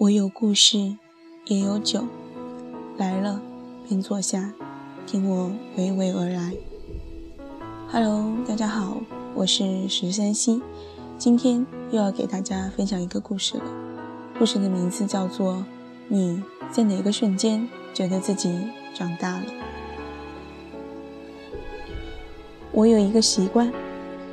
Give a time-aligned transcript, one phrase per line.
[0.00, 0.96] 我有故事，
[1.44, 2.06] 也有酒，
[2.96, 3.38] 来了
[3.86, 4.50] 便坐下，
[5.06, 6.54] 听我娓娓而来。
[7.92, 8.96] Hello，大家好，
[9.34, 10.62] 我是十三溪，
[11.18, 13.64] 今天又要给大家分享一个故事了。
[14.38, 15.52] 故事的名字叫做
[16.08, 18.58] 《你在哪个瞬间觉得自己
[18.94, 19.44] 长大了》。
[22.72, 23.70] 我有一个习惯，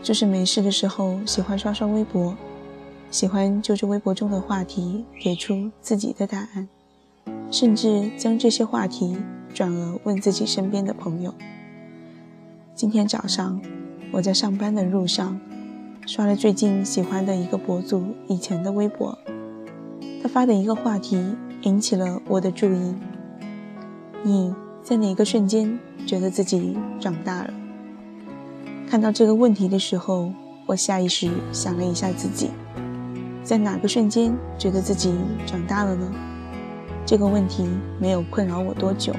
[0.00, 2.36] 就是没事的时候喜欢刷刷微博。
[3.10, 6.68] 喜欢就着微博中的话题给出自己的答案，
[7.50, 9.16] 甚至将这些话题
[9.54, 11.32] 转而问自己身边的朋友。
[12.74, 13.60] 今天早上
[14.12, 15.40] 我在上班的路上
[16.06, 19.16] 刷了最近喜欢的一个博主以前的微博，
[20.22, 21.18] 他发的一个话题
[21.62, 22.94] 引起了我的注意：
[24.22, 27.54] 你在哪个瞬间觉得自己长大了？
[28.86, 30.30] 看到这个问题的时候，
[30.66, 32.50] 我下意识想了一下自己。
[33.46, 35.14] 在哪个瞬间觉得自己
[35.46, 36.12] 长大了呢？
[37.06, 37.64] 这个问题
[38.00, 39.12] 没有困扰我多久，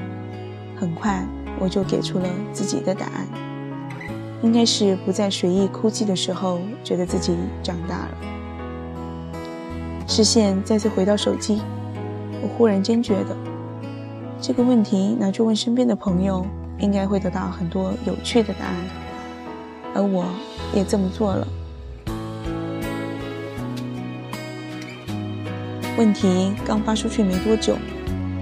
[0.76, 1.26] 很快
[1.58, 3.26] 我就给出了自己的答案。
[4.42, 8.10] 应该是不再随意哭泣的时候，觉得自己长大了。
[10.06, 11.62] 视线再次回到手机，
[12.42, 13.34] 我忽然间觉得，
[14.42, 16.44] 这个问题拿去问身边的朋友，
[16.80, 18.74] 应该会得到很多有趣的答案。
[19.94, 20.26] 而我
[20.74, 21.48] 也这么做了。
[25.98, 27.76] 问题刚发出去没多久，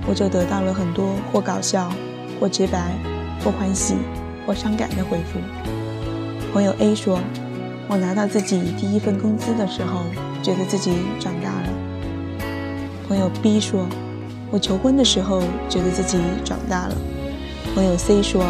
[0.07, 1.91] 我就得到了很多或搞笑、
[2.39, 2.93] 或直白、
[3.43, 3.95] 或欢喜、
[4.47, 5.41] 或伤感的回复。
[6.53, 7.19] 朋友 A 说
[7.89, 10.03] ：“我拿到自己第一份工资的时候，
[10.43, 11.69] 觉得自己长大了。”
[13.09, 13.87] 朋友 B 说
[14.53, 16.95] ：“我求婚的时候，觉得自己长大了。”
[17.75, 18.45] 朋友 C 说：“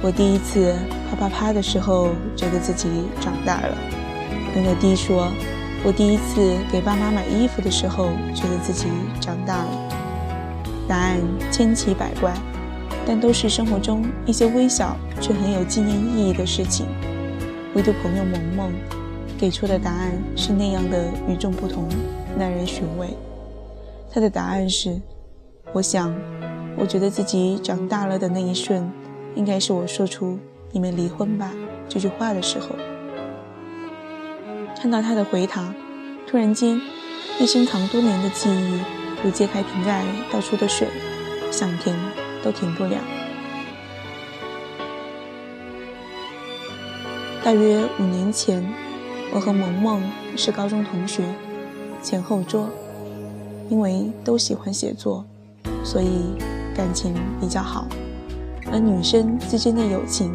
[0.00, 0.74] 我第一次
[1.10, 2.88] 啪啪啪的时候，觉得自己
[3.20, 3.76] 长大了。”
[4.54, 5.30] 朋友 D 说。
[5.86, 8.88] 我第一次给爸妈买衣服的时候，觉得自己
[9.20, 9.88] 长大了。
[10.88, 12.34] 答案千奇百怪，
[13.06, 16.86] 但都是生活中一些微小却很有纪念意义的事情。
[17.76, 18.72] 唯独朋友萌萌
[19.38, 21.86] 给出的答案是那样的与众不同，
[22.36, 23.16] 耐人寻味。
[24.10, 25.00] 他的答案是：
[25.72, 26.12] 我想，
[26.76, 28.90] 我觉得自己长大了的那一瞬，
[29.36, 30.36] 应该是我说出
[30.72, 31.52] “你们离婚吧”
[31.88, 32.70] 这句话的时候。
[34.80, 35.74] 看到他的回答，
[36.26, 36.80] 突然间，
[37.40, 38.80] 那深藏多年的记忆
[39.24, 40.86] 如揭开瓶盖倒出的水，
[41.50, 41.94] 想停
[42.42, 42.98] 都停不了。
[47.42, 48.64] 大约五年前，
[49.32, 50.02] 我和萌萌
[50.36, 51.24] 是高中同学，
[52.02, 52.68] 前后桌。
[53.68, 55.24] 因为都喜欢写作，
[55.82, 56.08] 所以
[56.72, 57.88] 感情比较好。
[58.70, 60.32] 而女生之间的友情，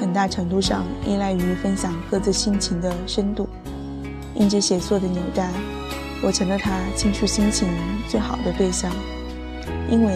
[0.00, 3.48] 很大程度上依赖于分享各自心情的深度。
[4.38, 5.50] 因着写作的纽带，
[6.22, 7.68] 我成了他倾诉心情
[8.08, 8.92] 最好的对象。
[9.90, 10.12] 因为，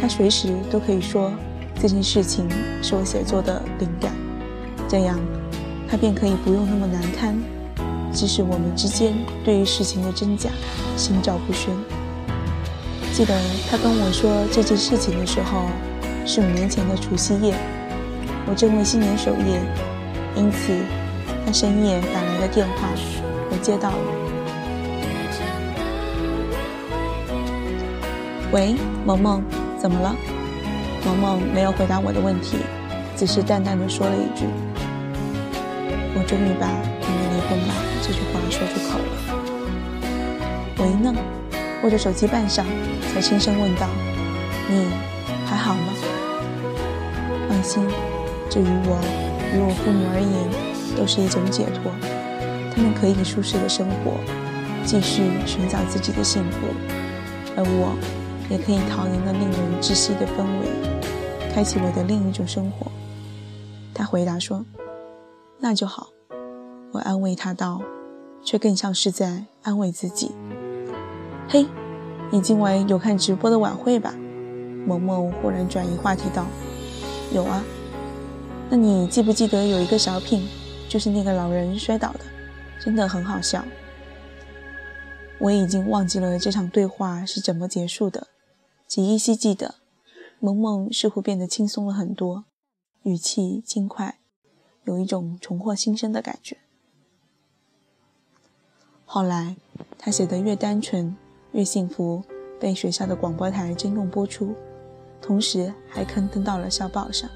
[0.00, 1.32] 他随时都可以说
[1.80, 2.48] 这件事情
[2.82, 4.12] 是我写作的灵感，
[4.88, 5.18] 这样
[5.88, 7.36] 他便可以不用那么难堪。
[8.12, 9.14] 即使我们之间
[9.44, 10.50] 对于事情的真假
[10.96, 11.72] 心照不宣。
[13.12, 13.34] 记得
[13.70, 15.66] 他跟我说这件事情的时候，
[16.24, 17.54] 是五年前的除夕夜，
[18.46, 19.60] 我正为新年守夜，
[20.36, 20.72] 因此
[21.44, 22.88] 他深夜打来了电话。
[23.58, 23.96] 接到了。
[28.50, 28.74] 喂，
[29.04, 29.42] 萌萌，
[29.78, 30.14] 怎么了？
[31.04, 32.58] 萌萌没有回答我的问题，
[33.16, 34.46] 只是淡淡的说了一句
[36.16, 36.66] ：“我终于把
[37.00, 39.04] 你们离婚吧这句话说出口了。”
[40.80, 41.14] 喂呢？
[41.84, 42.64] 握着手机半晌，
[43.14, 43.86] 才轻声问道
[44.68, 44.88] ：“你
[45.46, 45.92] 还好吗？”
[47.48, 47.86] 放心，
[48.50, 48.98] 这于我
[49.54, 50.50] 与我父母而言，
[50.96, 51.92] 都是一种解脱。
[52.78, 54.12] 他们可以舒适的生活，
[54.84, 56.58] 继续寻找自己的幸福，
[57.56, 57.98] 而我
[58.48, 62.86] 也可以逃离那令人窒息的氛围，开启我的另一种生活。
[63.92, 64.64] 他回答说
[65.58, 66.10] ：“那就好。”
[66.94, 67.82] 我安慰他道，
[68.44, 70.30] 却更像是在安慰自己。
[71.48, 71.66] 嘿，
[72.30, 74.14] 你今晚有看直播的晚会吧？
[74.86, 76.46] 萌萌忽然转移话题道
[77.34, 77.60] ：“有啊。
[78.70, 80.46] 那你记不记得有一个小品，
[80.88, 82.20] 就是那个老人摔倒的？”
[82.78, 83.64] 真的很好笑。
[85.40, 88.28] 我已经忘记了这场对话是怎么结束的，
[88.88, 89.76] 只依稀记得，
[90.40, 92.44] 萌萌似乎变得轻松了很多，
[93.02, 94.18] 语气轻快，
[94.84, 96.56] 有一种重获新生的感觉。
[99.04, 99.56] 后来，
[99.96, 101.16] 他写的越单纯
[101.52, 102.24] 越幸福，
[102.58, 104.54] 被学校的广播台征用播出，
[105.22, 107.30] 同时还刊登到了校报上。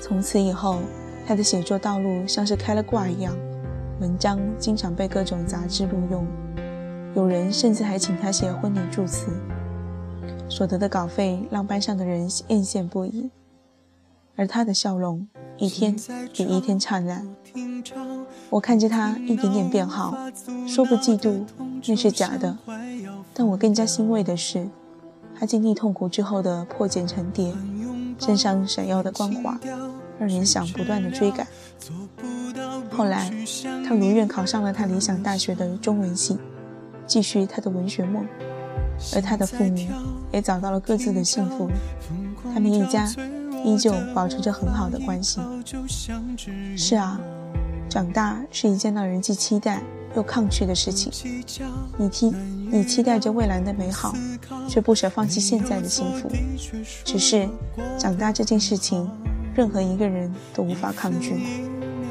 [0.00, 0.80] 从此以后，
[1.24, 3.36] 他的写作道路像是开了挂一样。
[4.02, 6.26] 文章经常被各种杂志录用，
[7.14, 9.28] 有人甚至还请他写婚礼祝词，
[10.48, 13.30] 所得的稿费让班上的人艳羡不已，
[14.34, 15.94] 而他的笑容一天
[16.32, 17.24] 比一天灿烂。
[18.50, 20.16] 我看着他一点点变好，
[20.66, 21.46] 说不嫉妒
[21.86, 22.58] 那是假的，
[23.32, 24.68] 但我更加欣慰的是，
[25.38, 27.54] 他经历痛苦之后的破茧成蝶，
[28.18, 29.60] 身上闪耀的光华，
[30.18, 31.46] 让人想不断的追赶。
[32.96, 33.32] 后来，
[33.86, 36.38] 他如愿考上了他理想大学的中文系。
[37.04, 38.24] 继续他的文学梦，
[39.14, 39.86] 而他的父母
[40.30, 41.68] 也找到了各自的幸福，
[42.54, 43.12] 他们一家
[43.64, 45.40] 依旧保持着很好的关系。
[46.76, 47.20] 是啊，
[47.88, 49.82] 长大是一件让人既期待
[50.14, 51.12] 又抗拒的事情。
[51.98, 52.32] 你期
[52.70, 54.14] 你期待着未来的美好，
[54.68, 56.30] 却不舍放弃现在的幸福。
[57.04, 57.48] 只是
[57.98, 59.10] 长大这件事情，
[59.54, 61.34] 任何一个人都无法抗拒。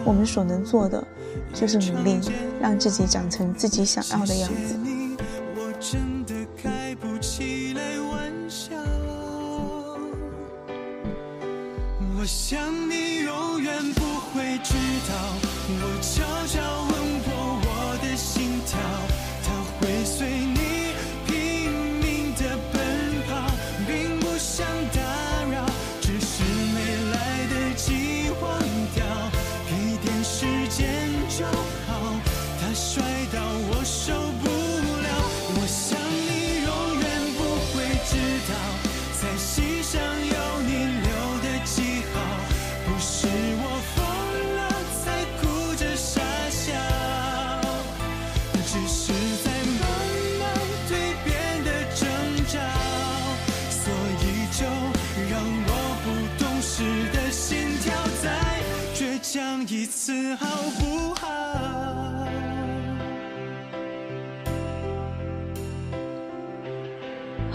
[0.06, 1.06] 我们所能做的，
[1.54, 2.20] 就是努力
[2.60, 4.76] 让自己长成自己想要的样子。
[5.80, 8.76] 真的开不起来玩笑。
[12.16, 14.76] 我想你永远不会知
[15.10, 15.16] 道，
[15.68, 16.62] 我悄悄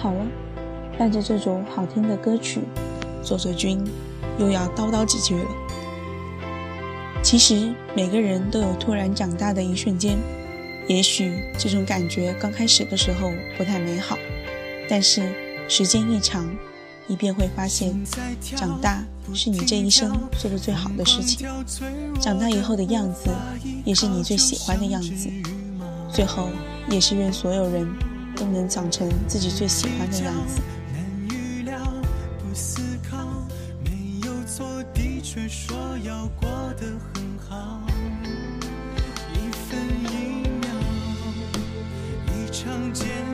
[0.07, 0.25] 好了，
[0.97, 2.61] 伴着这首好听的歌曲，
[3.25, 3.85] 作者君
[4.39, 5.45] 又要叨叨几句了。
[7.25, 10.17] 其实每个人都有突然长大的一瞬间，
[10.87, 14.17] 也许这种感觉刚开始的时候不太美好，
[14.89, 15.29] 但是
[15.69, 16.49] 时间一长。
[17.09, 18.01] 你便会发现，
[18.41, 19.05] 长大
[19.35, 21.49] 是你这一生做的最好的事情。
[22.21, 23.29] 长大以后的样子，
[23.85, 25.29] 也是你最喜欢的样子。
[26.13, 26.49] 最后，
[26.89, 27.89] 也是愿所有人
[28.37, 30.61] 都能长成自己最喜欢的样子。
[42.29, 43.26] 一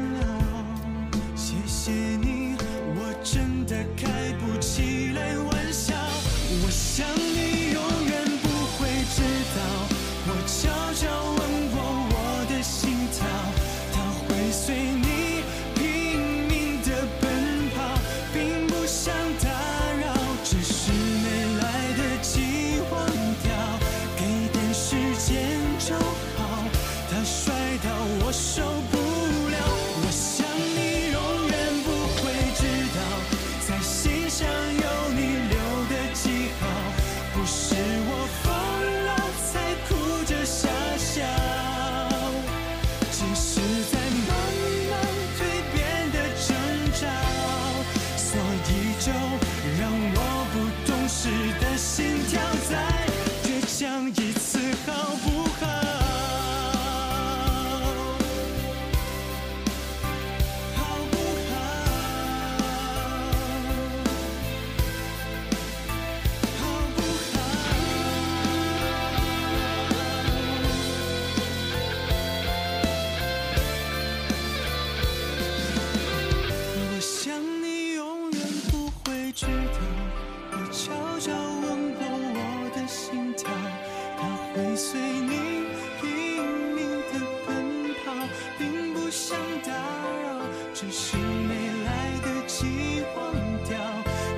[90.83, 93.33] 只是没来得及忘
[93.69, 93.79] 掉，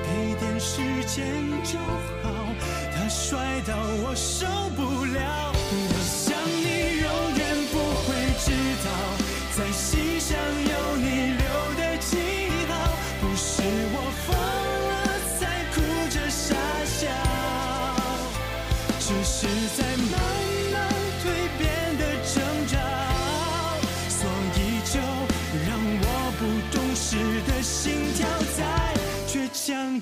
[0.03, 2.29] 给点时间就好。
[2.93, 5.54] 他摔到我受不了。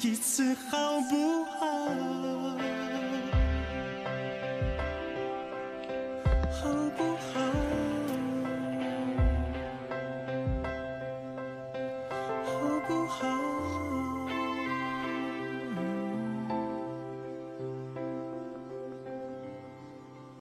[0.02, 1.23] 一次好不？